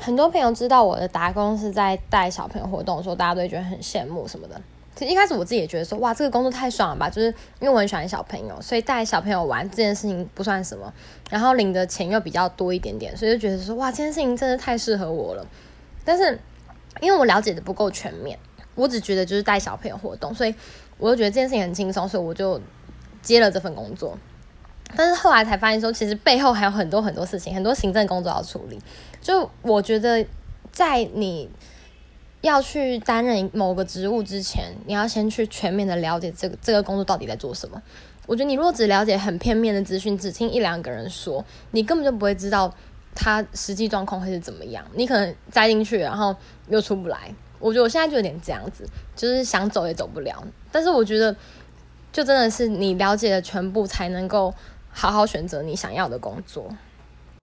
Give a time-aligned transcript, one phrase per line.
[0.00, 4.60] 很多朋友知道我的打工是在带小朋友活动的时候，大家都会觉得很羡慕什么的。
[4.96, 7.10] 其实一开始我自己也觉得说，哇，这个工作太爽了吧！
[7.10, 7.26] 就是
[7.58, 10.92] 因为我很喜欢小朋友，所以带小朋友玩这件事情不算什么，
[11.30, 15.44] 然后领的钱又比较多一点点，所以就觉得说，哇，这件事情真的太适合我了。
[16.04, 16.38] 但是
[17.00, 18.38] 因为我了解的不够全面，
[18.76, 20.54] 我只觉得就是带小朋友活动，所以
[20.98, 22.60] 我就觉得这件事情很轻松，所以我就
[23.20, 24.16] 接了这份工作。
[24.96, 28.78] 但是后来才发现说，其实背后还有很多很多事情，很多行政工作要处理。
[29.20, 30.24] 就我觉得，
[30.70, 31.48] 在你
[32.42, 37.82] 要去担任某个职务之前，你要先去全面的了解这个这个工作到底在做什么。
[38.26, 42.72] 我觉得你如果只了解很片面的资讯，只听一两个人说，你根本就不会知道
[43.14, 44.84] 他实际状况会是怎么样。
[44.94, 46.34] 你可能栽进去，然后
[46.68, 47.34] 又出不来。
[47.58, 50.46] 我觉得我现在就有点这样子，就是想走也走不了。
[50.70, 51.34] 但是我觉得，
[52.14, 54.54] 就真的是你了解了全部，才能够
[54.88, 56.68] 好好选择你想要的工作。